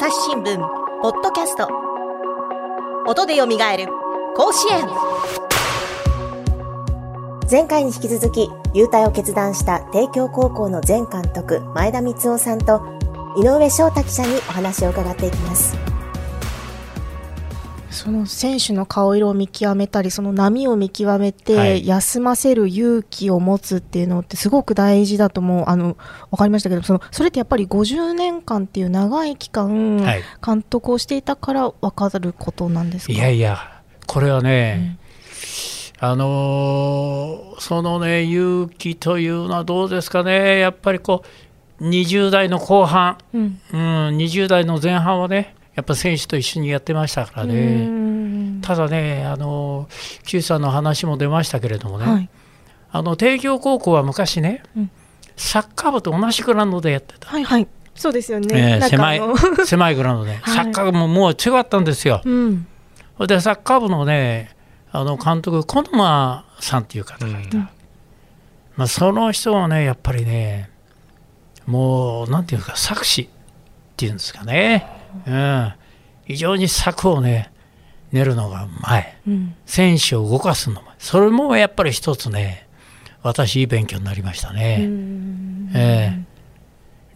[0.00, 0.58] 朝日新聞
[1.02, 1.66] ポッドキャスト。
[3.08, 3.88] 音でよみがえる
[4.36, 4.86] 甲子園。
[7.50, 12.80] 前回に引き続き優待を決断した帝京高校の前監督前田光雄さんと
[13.38, 15.87] 井上翔太記者にお話を伺っていきます。
[17.90, 25.96] その選手の顔色を見極めたりその波を見極めて休ませる勇気を持つっていうのってすごく大事だと思うあの
[26.30, 30.04] 分かりましたけどそのそれってやっぱり50年間っていう長い期間、
[30.44, 33.12] 監督をしていたから分かることなんですか？
[33.12, 33.58] いやいや
[34.06, 34.98] これはね、
[36.02, 40.58] うん、あのー、そのね勇気というのはどうですかね？
[40.58, 41.22] やっぱりこ
[41.80, 43.78] う20代の後半、うん、うん、
[44.16, 49.88] 20代の前半はねやっぱ選手と一緒にやってましたからね、ただね、あの
[50.26, 52.28] Q さんの話も出ましたけれどもね、はい、
[52.90, 54.90] あの帝京高校は昔ね、うん、
[55.36, 57.28] サッカー部と同じグラウンドでやってた。
[57.28, 57.68] はいはい。
[57.94, 59.20] そうですよね、えー、狭い
[59.66, 62.22] 狭いグラウンドで、はい、サッカー部ももう強かったんですよ。
[62.24, 62.66] うん、
[63.28, 64.56] でサッカー部のね
[64.90, 67.68] あの監督小沼さんっていう方がいた、うん、
[68.74, 70.70] まあ、その人はねやっぱりね
[71.66, 73.26] もうなんていうか作詞っ
[73.96, 75.72] ていうんですかねうん、
[76.26, 77.52] 非常に策をね
[78.12, 82.68] 練るのがうまい、うん、選手を動かすのもそれもやっぱり一つね
[83.22, 84.88] 私いい勉強になりましたね。
[85.74, 86.24] えー、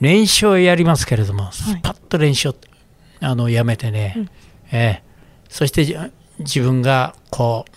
[0.00, 2.54] 練習をやりますけれども、スパッと練習を
[3.20, 4.30] あのやめてね、うん、
[4.72, 7.72] えー、そして自分がこう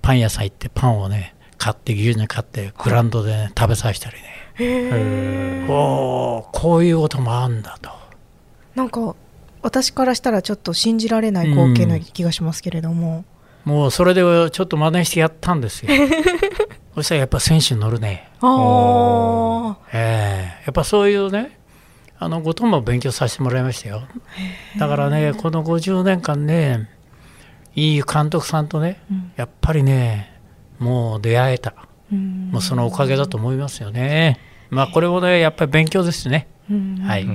[0.00, 5.66] パン屋さん行ってパンをね買って牛乳買ってグラウンドで、ね、食べさせたりね。
[5.68, 7.90] おこういうこともあるんだと。
[8.74, 9.14] なんか
[9.62, 13.24] 私からしたらちょっと信じられない光景な気がしますけれども、
[13.66, 15.90] うん、もうそれでちょっと真似してやったんですよ。
[16.94, 18.28] そしたらやっぱ選手に乗るね。
[18.40, 21.58] あ、えー、やっぱそういうね
[22.18, 24.02] あのことも勉強させてもらいましたよ。
[24.78, 26.88] だからねこの50年間ね
[27.74, 30.32] いい監督さんとね、うん、やっぱりね
[30.78, 31.74] もう出会えた、
[32.12, 34.40] うん、もうそのおかげだと思いますよね。
[34.70, 36.48] まあこれもねやっぱり勉強ですね、
[37.06, 37.26] はい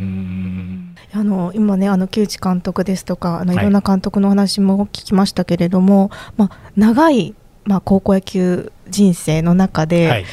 [1.11, 3.57] あの今ねあの木内監督ですとかあのい。
[3.57, 10.25] ろんな監督の話も聞きましたけれども、はい、まあ、長い、まあ、高校野球人生の中で、はい、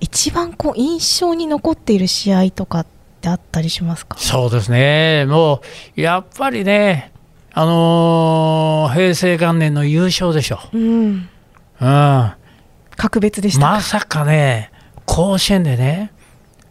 [0.00, 2.86] 一番こう印象に残っている試合とかっ
[3.20, 4.16] てあったりしますか？
[4.18, 5.26] そうですね。
[5.26, 5.62] も
[5.96, 7.12] うやっぱりね
[7.52, 11.28] あのー、平成元年の優勝でしょ、うん、
[11.80, 12.32] うん、
[12.96, 14.70] 格別でしたまさかね
[15.04, 16.12] 甲子園でね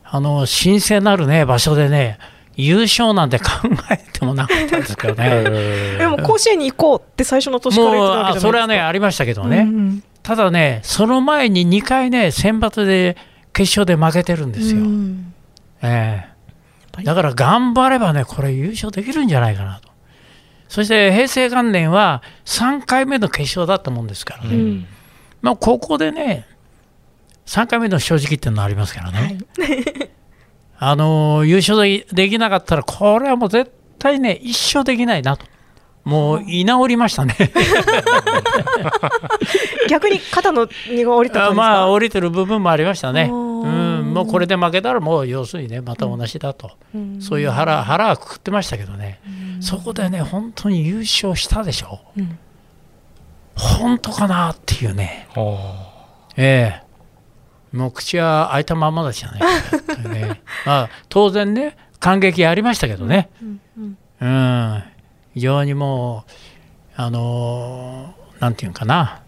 [0.05, 2.17] あの神聖なるね場所でね
[2.59, 3.45] 優勝なんて考
[3.89, 5.97] えてもなかったですけどね。
[5.97, 8.47] でも甲子園に行こうって最初の年から言ってたわけじゃないですか。
[8.47, 13.15] それはねありましたけどね、うんうん、ただねその前に2回ね選抜で
[13.53, 15.33] 決勝で負けてるんですよ、うん、
[15.81, 19.89] えー、だから頑張ればねこれ優勝できるんじゃないかなと。
[20.67, 24.85] そして平成元年は3回目の決勝だったもんですからね、うん、
[25.41, 26.45] まあ、ここでね
[27.47, 30.09] 3回目の正直っていうのがありますからね、はい、
[30.81, 35.45] あの優勝できなかったら、これはもう絶対ね、一生できないなと。
[36.05, 37.35] もう居直りましたね。
[39.89, 43.29] 逆に肩の荷が下りたまあ降りてる部分もありましたね。
[43.29, 49.19] うん、もうこれで負けたらもう要するにねまた同じだと、うん、そういう腹腹はくくってましたけどね、
[49.55, 52.39] うん、そこでね本当に優勝したでしょ、うん、
[53.55, 55.27] 本当かなっていうね、
[56.37, 56.88] ええ
[57.71, 59.39] もう口は開いたままでしたね。
[60.09, 63.61] ね、まあ、当然ね感激ありましたけどね、うん。
[63.77, 63.97] うん。
[64.21, 64.83] うん、
[65.33, 66.31] 非常にもう
[66.95, 69.21] あのー、なんていうかな。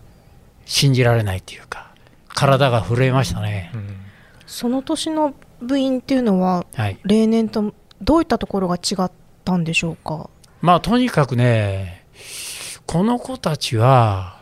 [0.63, 1.91] 信じられないっていうか
[2.29, 3.73] 体が震えましたね、
[4.47, 9.11] その年の部員っていうのは、はい、例年とどういったところが違っ
[9.43, 10.29] たんでしょうか？
[10.61, 12.05] まあとにかくね
[12.85, 14.39] この子たちは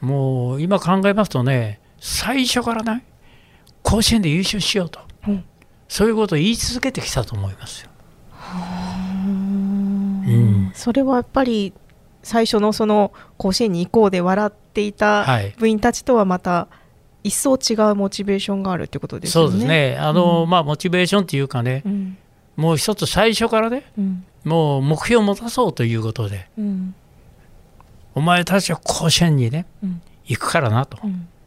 [0.00, 3.04] もう今考えますとね最初からね
[3.82, 5.44] 甲子園で優勝しようと、うん、
[5.88, 7.90] そういうことを言い続けてきたと思いますよ。
[10.26, 11.72] うん、それはやっぱり
[12.22, 15.26] 最初のその甲子園に行こうで笑っていた
[15.58, 16.68] 部員たちとはまた
[17.22, 19.32] 一層違うモチベーションがあるということですね。
[19.32, 19.96] そうですね。
[19.98, 22.16] あの、うん、まあ、モチベーションというかね、うん、
[22.56, 26.48] もう一つ最初からね、うん、もう目標を持たそうということで、
[28.14, 29.66] お前たちは甲子園にね、
[30.24, 30.98] 行くからなと。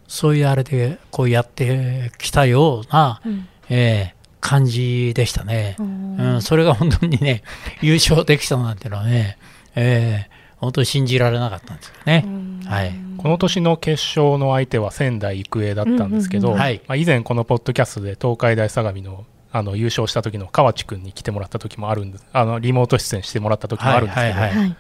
[0.08, 7.44] そういうあれでこうやってきたような、うん、えー、感じでしたね、うん、それが本当にね
[7.82, 9.38] 優勝できたなんていうのはね、
[9.76, 12.26] えー、本当に信じられなかったんですよね、
[12.66, 24.76] はい、この年の決勝の相手は仙台育英だったんですけど、まあ、以前このポッドキャストで東海大相模のあの優勝した時の河内君に来てもらった時もあるんですあのリモート出演してもらった時もあるんですけど、はいはいはい、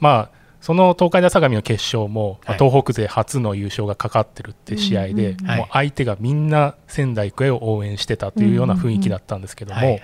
[0.00, 10.00] まあその東海大相模の決勝も、はい、東北勢初の優勝がかかってるって試合で、もう相手がみんな仙台育英を応援してたというような雰囲気だったんですけども、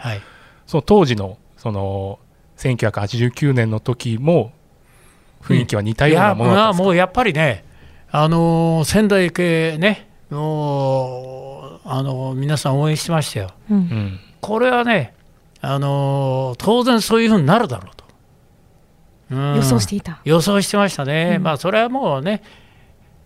[0.66, 2.18] その当時のその
[2.58, 4.52] 1989年の時も
[5.42, 7.64] 雰囲気は似たようなものだったんですか、うん、もうやっぱりね、
[8.10, 13.50] あのー、仙台育英ね、もう、あのー、皆さん応援してましたよ。
[13.70, 15.14] うん、これはね、
[15.60, 18.01] あのー、当然そういうふうになるだろうと。
[19.32, 20.20] うん、予想していた。
[20.24, 22.42] 予想してましたね、まあそれはもうね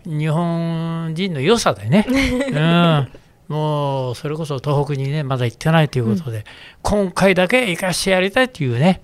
[0.05, 6.45] 日本人の良さでね、 うん、もうそれこそ東北にねまだ行ってないということで、
[6.83, 9.03] 今回だけ行かしてやりたいというね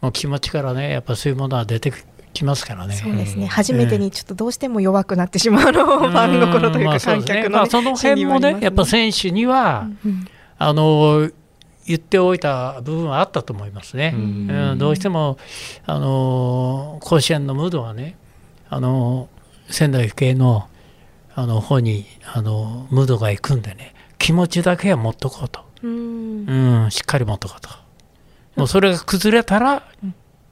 [0.00, 1.92] もう気持ちからねやっぱそういうものは出て
[2.32, 2.94] きますからね。
[2.94, 3.46] そうですね。
[3.46, 10.26] 初めてにちょっとどうしても弱くなってしまうの、ファン心というか観客の、ね、まあ、その辺もね、やっぱ選手には、うん、
[10.58, 11.30] あの
[11.86, 14.12] 言っておいた部分はあったと思いますね。
[14.14, 14.18] う
[14.74, 15.38] ん、どうしても
[15.86, 18.16] あの甲子園のムードはね、
[18.68, 19.28] あの
[19.68, 20.68] 仙台育英の
[21.34, 26.46] あの方にあのムードがいくんでね、気持ちだけは持っとこうと、うん、
[26.82, 27.68] うん、しっかり持っとこうと。
[28.56, 29.82] もうそれが崩れたら、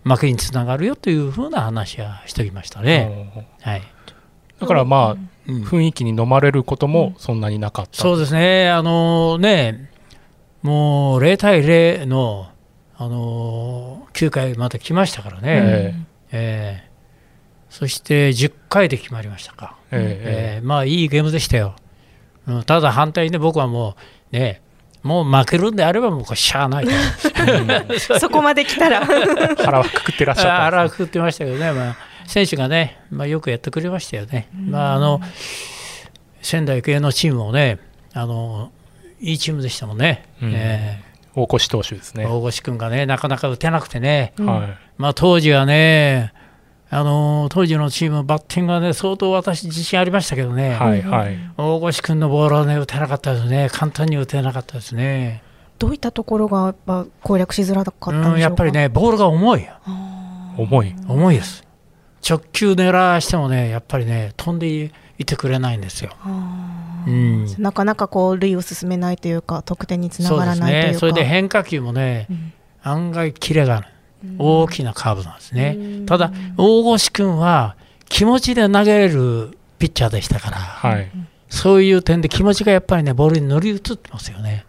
[0.05, 3.47] 負けにつながるよというふうな話はしておきましたね。
[3.61, 3.83] はい、
[4.59, 5.17] だからまあ、
[5.47, 9.91] うん、雰囲気に飲まれることもそんなになかった、そうですね、あのね、
[10.63, 12.49] もう0対0の、
[12.97, 21.77] あの9回まで来ましたからね、えー、えー、そして10回で決まりましたか、えー、えー、まあいいゲームでしたよ。
[22.67, 23.97] ただ反対にね、僕はも
[24.33, 24.61] うね、
[25.03, 26.87] もう負けるんであればもうしゃあない
[28.21, 29.07] そこまで来たら。
[29.57, 31.97] 腹はくくってらっしゃった、ね、腹はくくってましたけどね、まあ、
[32.27, 35.21] 選手がね、まあ、よくやってくれましたよね、まあ、あの
[36.43, 37.79] 仙台育英のチームもね
[38.13, 38.73] あの
[39.21, 42.27] いいチームでしたもんね、うん、えー、大越投手ですね。
[42.27, 44.47] 大越君がねなかなか打てなくてね、うん、
[44.97, 46.33] まあ、当時はね
[46.93, 55.41] あの当時のチーム、バッティングはね、相当私、自信ありましたけどね、はいはい、大越君のボールはね、打てなかったですね、簡単に打てなかったですね。
[55.79, 59.69] どういったところがやっぱ攻略しづらかったんでしょうか、うん、やっぱりね、ボールが重い。
[60.57, 60.95] 重い。
[61.07, 61.65] 重いです。
[62.29, 64.91] 直球狙してもね、やっぱりね、飛んで
[65.21, 66.13] いてくれないんですよ。
[67.07, 70.99] うん、なかなかこう塁を進めないというか、得点につながらないというか。
[70.99, 72.53] そ、ね、それで変化球もね、うん、
[72.83, 73.89] 案外、キレがある。
[74.39, 75.77] 大きなカーブなんですね。
[76.07, 77.77] ただ、大越君は
[78.09, 81.11] 気持ちで投げれるピッチャーでしたから、はい、
[81.49, 84.65] そういう点で気持ちがやっぱりね、ボールに乗り移ってますよね。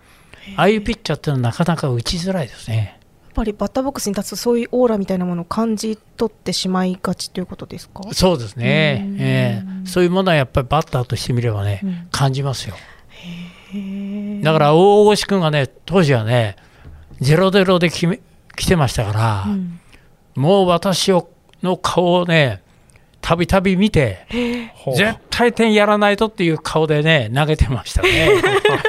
[0.57, 2.99] ああいうピッチャーっていうのはなかなか打ちづらいですね。
[3.31, 8.01] やっぱりバッターボックスに立つとそういうオーラみたいなものを感じ取ってしまいがちということですか？
[8.11, 12.75] そうですね、えー、そういうものはやっぱりバッターとしてみればね、うん、感じますよ。
[14.43, 16.57] だから大越君がね、当時はね、
[17.21, 18.19] 0-0で決め
[18.57, 19.79] 来てましたから、うん、
[20.35, 21.29] もう私を
[21.63, 22.61] の顔をね
[23.21, 24.25] たびたび見て、
[24.95, 28.29] 絶対点やらないとっていう顔でね、投げてましたね。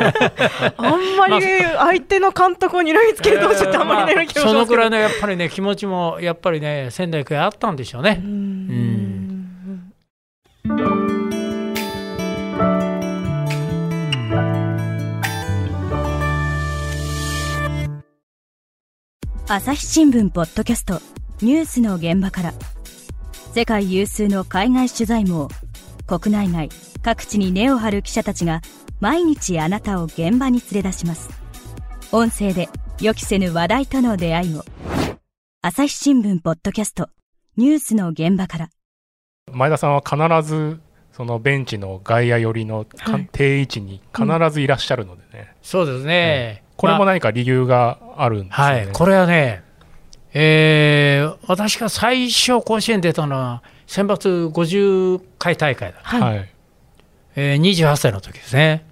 [0.76, 1.44] あんまり
[1.76, 8.20] 相手の監督を睨みつけるとちょっとあんまりね、まあ、そのくらいのやっぱりね、気持ちもやっぱりね、仙台育英あったんでしょうね。
[8.22, 9.02] うん。
[19.48, 21.00] 朝日新聞ポッドキャスト
[21.42, 22.54] ニュースの現場から
[23.54, 25.48] 世界有数の海外取材網
[26.06, 26.70] 国内外
[27.02, 28.62] 各地に根を張る記者たちが
[28.98, 31.28] 毎日あなたを現場に連れ出します。
[32.12, 32.70] 音声で
[33.02, 34.64] 予期せぬ話題との出会いを
[35.60, 37.10] 朝日新聞ポッドキャスト
[37.58, 38.70] ニュースの現場から。
[39.52, 40.80] 前田さんは必ず
[41.12, 42.86] そのベンチの外野寄りの
[43.32, 49.62] 定位置に必ずいらっしゃるのでね、うん、そうですね、これも何か理由があるんですね、はい、これはね、
[50.34, 56.48] えー、私が最初甲子園出たのは選抜50回大会だった、はい、
[57.36, 58.86] えー、28歳の時ですね。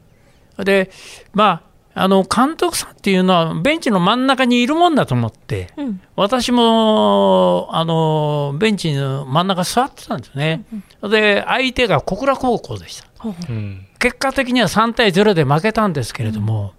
[0.59, 0.90] で
[1.32, 10.64] まああの監督さんっていうのはベンチの真ん中にいるもんだと思って、うん、私もあのベンチの真ん中座ってたんですね、
[11.02, 16.75] うん、で相手が小倉高校でした、うん、結果的には3対0で負けたんですけれども、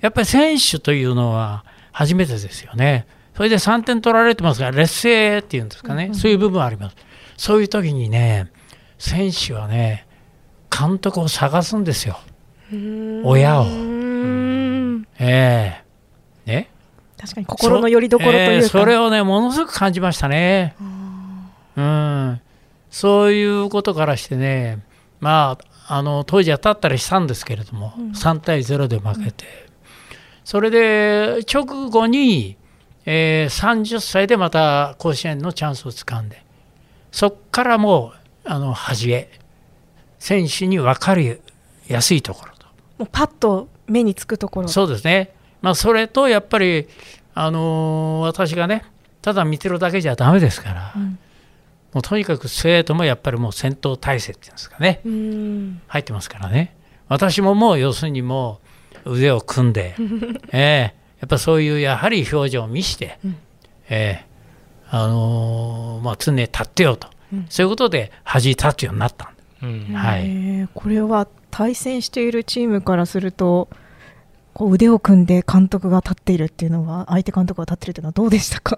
[0.00, 3.06] やっぱり選手というのは初めてですよね。
[3.36, 6.96] それで3点取られてますが、劣勢っていうんですかね、そういう部分はあります。
[7.36, 8.50] そういう時にね、
[8.98, 10.06] 選手はね、
[10.70, 12.18] 監督を探すんですよ。
[13.24, 13.66] 親を。
[15.18, 15.82] え
[16.46, 16.70] えー、ね。
[17.18, 20.74] 確かに心の拠り所というかそ,、えー、それをね、ものすごく感じましたね。
[21.76, 22.40] うん。
[22.90, 24.78] そういうことからしてね、
[25.20, 29.44] まあ、あの当時は立ったりしたんですけれども、うん、3対0で負けて、
[30.42, 32.56] それで直後に、
[33.06, 36.42] えー、30歳でまた甲子園のチャンスをつかんで
[37.12, 38.12] そこからも
[38.44, 39.30] うあの端へ
[40.18, 41.38] 選手に分かり
[41.88, 42.66] やすいところと。
[42.98, 44.68] もうパッと目につくところ。
[44.68, 45.32] そうですね、
[45.62, 46.88] まあ、それとやっぱり、
[47.34, 48.84] あのー、私がね
[49.22, 51.18] ただ見てるだけじゃだめですから、うん、
[51.92, 55.00] もうとにかく生徒もやっぱりもう戦闘態勢っていうんですかね
[55.86, 56.76] 入ってますからね。
[57.08, 58.60] 私ももう要するにも
[59.04, 59.94] う腕を組んで、
[60.50, 63.36] えー、やっぱそういうやはり表情を見して、うん、
[63.88, 69.32] えー、あのー、まあ、常に立ってよと、うん、そういうことで恥立つようになった
[69.62, 73.68] うん、はい、これは対戦しているチームからすると
[74.52, 78.76] こう腕を組んで監督が立っているっていうのは相手監督が立っているというのはどうでしたか？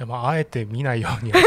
[0.00, 1.32] やまああえて見ないように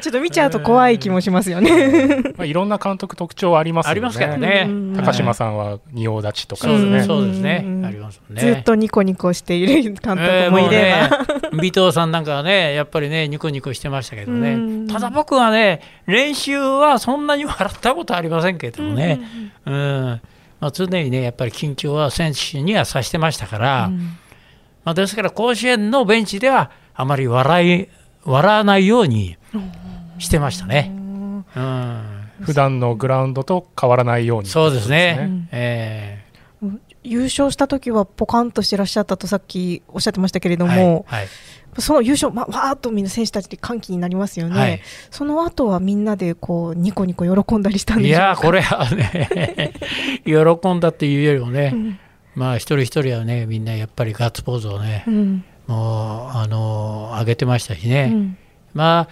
[0.00, 3.92] ちょっと見ちゃうと怖い気もしますよねまあいろんな監督特徴ありますよね。
[3.92, 4.68] ありますからね。
[4.96, 7.02] 高島さんは仁王立ちとかですね。
[7.02, 7.64] そうですね。
[7.84, 8.40] ありますね。
[8.40, 14.86] ずっとニコニコしている監督もいれば、尾藤さんなんかはねやっぱりねニコニコしてましたけどね。
[14.92, 19.20] ただ僕はね練習はそんなに笑ったことありませんけどもね。
[19.66, 20.20] うん。
[20.60, 23.90] まあ常にねやっぱり緊張は選手にはさしてましたから。
[24.88, 27.88] まあ、ですから甲子園のベンチではあまり笑い
[28.24, 29.36] 笑わないように
[30.18, 30.90] してましたね。
[30.94, 35.46] うん、普段のグラウンドと変わらないように、そうですね。
[35.52, 41.28] えー、優勝した時はポカンとしてらっしゃったとさっきおっしゃってましたけれども、はいはい、
[41.80, 44.80] その優勝、ま、わーっとみんな選手たちで歓喜になりますよね、はい、
[45.10, 49.74] その後はみんなでこうニコニコ喜んだりしたんでいやこれはね
[50.24, 51.98] 喜んだっていうよりもね、うん
[52.38, 58.38] まあ一人一人はねみんなやっぱりガッツポーズをね、うん、もうあの上げてましたしね、うん、
[58.74, 59.08] ま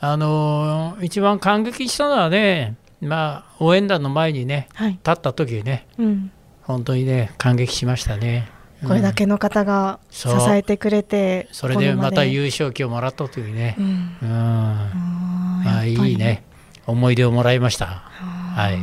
[0.00, 6.30] ああの一番感激したのはねまあ応援団の前にね、はい、立った時にね、うん、
[6.62, 8.50] 本当にね感激しましたね。
[8.86, 16.44] これだけの方が支えてくれて、それでまた優勝旗をもらったというね、うん、まあいいね。
[16.86, 17.86] 思い出をもらいました。
[17.86, 18.74] はい。
[18.74, 18.78] や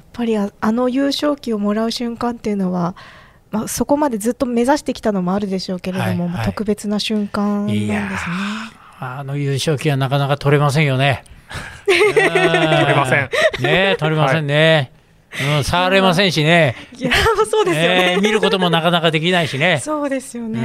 [0.00, 2.96] っぱりあの優勝旗をもらう瞬間っていうのは
[3.52, 8.00] まあ、そこまでずっと目指してきたのもあるでしょうけれども、はいはい、特別な瞬間なんですね。
[8.98, 11.24] あの優勝旗はなかなか取れませんよね。
[11.86, 13.30] 取れません。
[13.60, 14.90] ね取れませんね。
[15.30, 16.76] はい、うん、触れませんしね。
[16.96, 17.10] いや、
[17.50, 19.80] そうですよね、えー、見ることもなかなかできないしね。
[19.84, 20.60] そうですよね。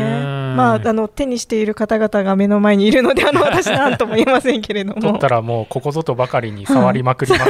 [0.56, 5.02] まあ、あの手にしている方々が目の前にいるので、あの私なんとも言えませんけれども。
[5.02, 7.44] 取ったらもうここぞとばかりに触りまくります。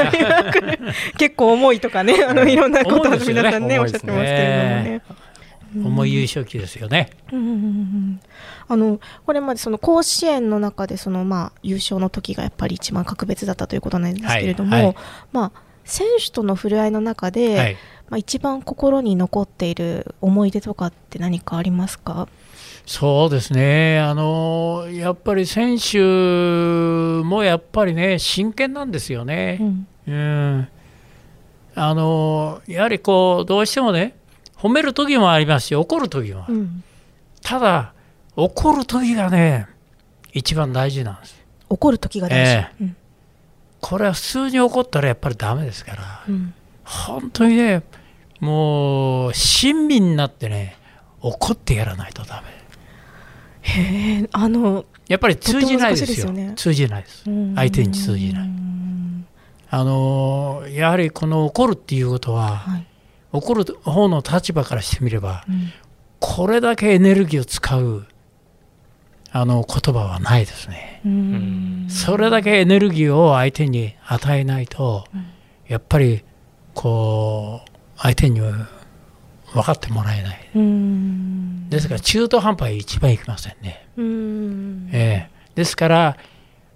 [1.19, 5.01] 結構重いとかね、あのいろんなことを皆さんね、おっしゃってますけれどもね。
[5.85, 7.09] 重い優勝旗ですよね。
[8.67, 14.95] あのこれまでその甲子園の中でそのまあ優勝の時がやっぱり一番格別だったということなんですけれども、はいはい、
[15.31, 17.77] まあ選手との触れ合いの中で、はい、
[18.09, 22.27] まあ一番心に残っている思い出とかって何かありますか？
[22.85, 23.99] そうですね。
[23.99, 25.99] あのやっぱり選手
[27.23, 29.57] もやっぱりね真剣なんですよね。
[29.59, 30.67] うん、うん。
[31.79, 34.15] あのやはりこうどうしてもね
[34.57, 36.83] 褒める時もありますし怒る時もある、うん、
[37.41, 37.93] ただ
[38.35, 39.67] 怒る時がね
[40.33, 41.45] 一番大事なんです。
[41.69, 42.95] 怒る時が大事、えーうん、
[43.81, 47.83] これは普通に怒ったらやっぱりダメですから、うん、本当にね
[48.39, 50.77] もう親身になってね
[51.21, 52.49] 怒ってやらないとダメ。
[53.61, 57.23] へえあのやっぱり通じないですよ、ね、通じないです。
[57.55, 58.49] 相手に通じない。
[59.69, 62.87] あのやはりこの怒るっていうことは、はい
[63.31, 65.71] 怒る方の立場からしてみれば、うん、
[66.19, 68.05] これだけエネルギーを使う
[69.31, 71.01] あの言葉はないですね。
[71.89, 75.25] それだけエネルギーを相手に与えないと、うん、
[75.67, 76.23] やっぱり
[76.73, 78.67] こう相手に分
[79.63, 80.39] かってもらえない。
[81.69, 83.87] ですから中途半端に一番いきませんね。
[84.93, 86.17] えー、ですから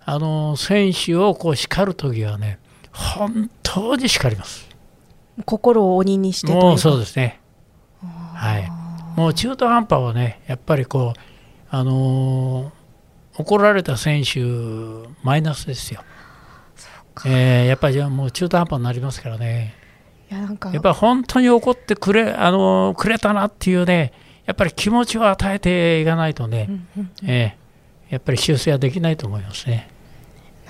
[0.04, 2.60] あの選手をこう叱る時はね
[2.92, 4.71] 本当に叱ります。
[5.44, 7.40] 心を鬼にしてもうそうですね。
[8.02, 8.70] はい。
[9.16, 11.20] もう中途半端はねやっぱりこう
[11.70, 14.40] あのー、怒られた選手
[15.24, 16.04] マイナスですよ。
[17.26, 19.76] えー、やっぱりじゃあもう中途半端になりますからね。
[20.30, 24.14] ややっぱり本当に怒ってくれ,、あのー、くれたなっていうね
[24.46, 29.90] やっぱり気持ちを与えていかないとね、うんうんうん、えー、やっぱり修正はできないと思いますね。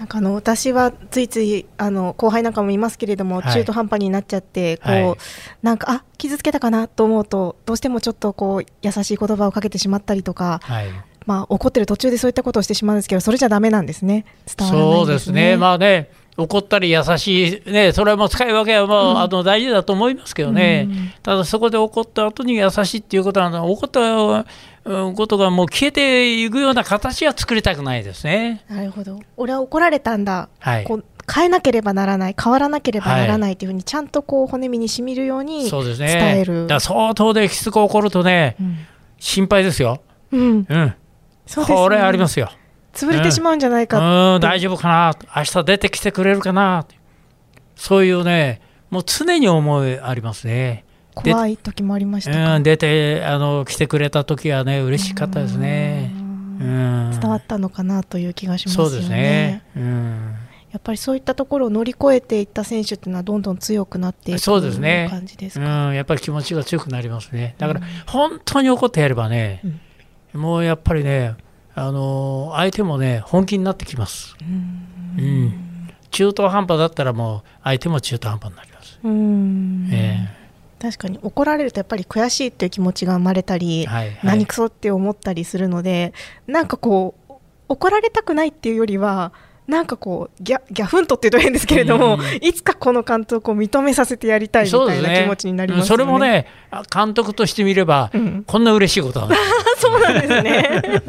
[0.01, 5.15] なんかあの私はついついあの後輩なんかもいますけれども、はい、中途半端になっちゃってこう、はい、
[5.61, 10.87] なんかあ傷つけたかなと思うとどうしてもちょっとこう優しい言葉をかけてしまったりとか、はい、
[11.27, 14.25] まあ、怒ってる途中でそういったことをしてしまうんですけどそれじゃだめなんですね。
[14.47, 14.97] 伝わらないですね。
[14.97, 15.57] そうですね。
[15.57, 23.99] まあね怒ったり優しい、ね、それはもう使い分けはもう、うん、あの大事だと思いますけどね、うん、ただそこで怒った後に優しいっていうことは、怒った
[24.83, 28.63] ことがもう消えていくような形は作りたくないですね。
[28.69, 29.19] なるほど。
[29.37, 36.63] 俺は怒られたんだ、はい、こう変えなければならない、変わらなければならないというふうに、ちゃんとこう骨身にしみるように伝える。
[36.63, 38.77] ね、だ相当できつく怒るとね、うん、
[39.19, 40.01] 心配ですよ。
[40.31, 40.95] うん、うん、
[41.45, 42.51] そうですね、これありますよ。
[42.93, 46.85] 潰れてしまうんじゃないか、うん、大丈夫かな、明日出てきてくれるかな、
[47.75, 50.83] そういうね、もう常に思いありますね。
[51.13, 56.11] 怖い時もありましたうん、出てあの来てくれた時はね嬉しかったですね。
[56.13, 58.89] うん、伝わったのかなという気がしますよね。
[58.91, 59.63] そうですね。
[59.75, 60.35] うん。
[60.71, 67.55] やっぱりそういったところを乗り越えていった選手っていうのはどんどん強くなっていくそうですね感じですか、うん、やっぱり気持ちが強くなりますね。
[67.57, 69.61] だから本当に怒ってやればね、
[70.33, 71.35] うん、もうやっぱりね
[71.75, 75.53] あの相手もね本気になってきます、うん、うん、
[76.09, 79.89] 中途半端だったらもう相手も中途半端になります、うん。
[79.91, 80.40] えー、
[80.81, 86.13] 確かに怒られるとやっぱり悔しいっていう気持ちが生まれたり、はいはい、何くそって思ったりするので
[86.47, 87.33] なんかこう
[87.69, 89.31] 怒られたくないっていうよりは
[89.67, 96.47] なんかこうギャギャフントっていうと変ですけれども、うん、いつかこの監督を認めさせてやりたいみたいな気持ちになります、ね、それもね
[96.93, 99.41] 監督としてみれば、うん、こんな嬉しいことなんです
[99.81, 101.01] そうなんですね。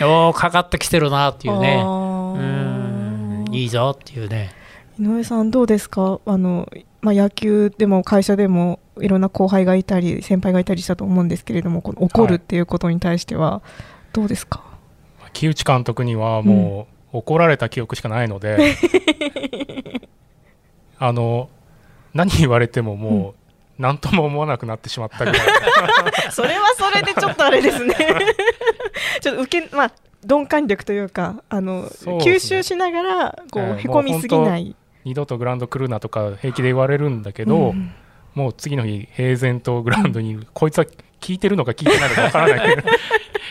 [0.02, 1.82] おかかってきてるなっていうね。
[1.84, 3.44] うん。
[3.52, 4.50] いいぞっていうね。
[4.98, 6.20] 井上さんどうですか？
[6.24, 6.68] あの、
[7.02, 13.62] まあ、野球でも会社でもいろんな後輩がいたり先輩がいたりしたと思うんですけれどもこの怒るっていうことに対しては
[14.12, 14.62] どうですか、
[15.18, 18.76] はい、木内監督にはもう、怒られた記憶しかないので
[20.98, 21.48] あの
[22.14, 23.42] 何言われてももう
[23.78, 25.32] 何とも思わなくなってしまったり。
[26.30, 27.94] それはそれでちょっとあれですね。
[29.20, 29.92] ちょっと受けまあ
[30.24, 31.88] 鈍感力というかあの、ね、
[32.20, 34.76] 吸収しながらこう、えー、へこみすぎない。
[35.04, 37.92] 二度とグラウンド来るなとか平気で言われるんだけど、うん、
[38.34, 40.86] もう次の日平然とグラウンドに、うん、こいつは
[41.20, 42.76] 聞いてるのか聞いてないのかわからない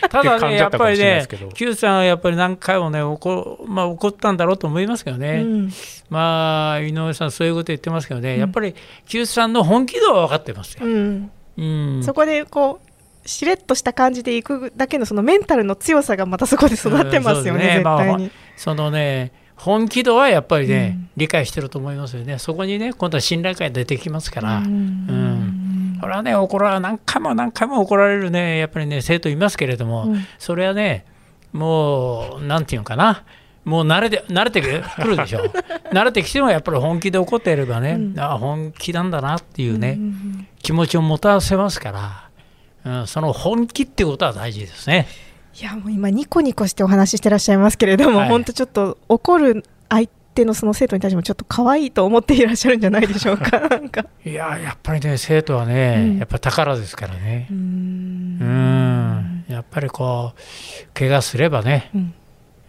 [0.08, 5.70] ただね、やっぱりね、Q さんはやっぱり何回もね、怒,、まあ、怒ったんだろうと思いますけどね、うん、
[6.10, 8.74] まあ、井上さん、そういうこと言ってますけどね、うん、やっぱり
[9.06, 10.84] Q さんの本気度は分かってますよ。
[10.84, 12.02] うん。
[12.02, 17.72] そこでこうしれっとした感じでいくだけのそのメンタルの強さがまたそこで育ってますよね、ね。
[17.74, 18.24] 絶対に。
[18.24, 24.58] まあ、そのね本気度はやっぱりね、理解してると思いますよね、そこにね、今度は信頼感出てきますから。
[24.58, 25.98] うん。
[26.02, 31.06] これはね怒ら何回も何回も怒られるねやっぱりね生徒いますけれども、うん、それはね
[31.52, 33.24] もうなんていうのかな。
[33.64, 34.66] もう慣れて慣れてく
[35.04, 35.44] るでしょ。
[35.94, 41.92] 慣れてきてもやっぱり本気で怒っていればね、うん、あ本気なんだなっていうね、うん、気持ちを持たせますか
[42.84, 45.06] ら、うん、その本気ってことは大事ですね。
[45.60, 54.06] いやもう今ニコニコしてお話ししてらっしゃいますけれども、はい、本当ちょっと怒る相手のその生徒に対してもちょっと可愛いと思っていらっしゃるんじゃないでしょうか なんか。
[54.24, 57.48] いややっぱりね生徒はね、うん、やっぱ宝ですからね。
[57.50, 59.44] うん。
[59.52, 61.90] やっぱりこう怪我すればね、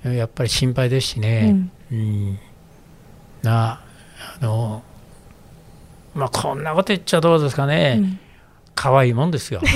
[0.04, 2.40] うん、やっぱり心配ですしね、うん、うん、
[3.42, 3.82] な
[4.42, 4.84] あの
[6.14, 8.20] まあこんなこと言っちゃどうですかね、うん、
[8.76, 9.62] 可愛いもんですよ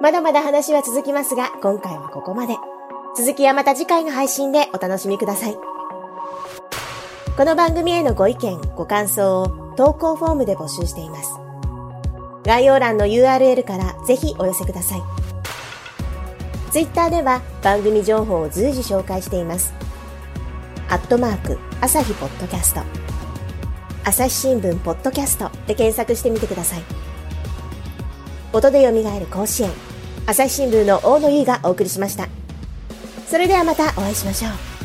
[0.00, 2.54] まだまだ話は続きますが今回はここまで。
[3.16, 5.56] 続きはまた次回の配信でお楽しみください。
[7.36, 11.30] この番組へのご意見、ご感想を投稿フォームで募集しています。
[12.44, 15.02] 概要欄の URL からぜひお寄せください。
[16.70, 19.74] Twitter では番組情報を随時紹介しています。
[20.88, 22.82] アットマーク、朝日ポッドキャスト。
[24.04, 26.82] 朝日新聞ポッドキャストで検索してみてください。
[28.52, 29.87] 音で蘇る甲子園。
[30.30, 32.28] 朝日新聞の大野優がお送りしました。
[33.28, 34.77] それではまたお会いしましょう。